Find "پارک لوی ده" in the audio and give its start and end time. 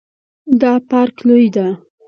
0.89-1.65